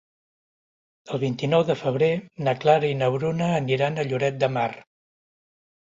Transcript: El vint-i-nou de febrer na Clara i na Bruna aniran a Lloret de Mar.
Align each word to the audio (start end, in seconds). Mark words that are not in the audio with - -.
El 1.17 1.21
vint-i-nou 1.23 1.65
de 1.67 1.75
febrer 1.83 2.09
na 2.47 2.55
Clara 2.63 2.91
i 2.95 2.97
na 3.03 3.13
Bruna 3.19 3.53
aniran 3.61 4.01
a 4.05 4.11
Lloret 4.11 4.45
de 4.45 4.51
Mar. 4.59 4.69